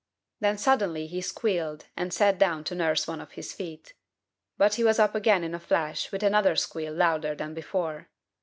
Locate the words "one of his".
3.07-3.53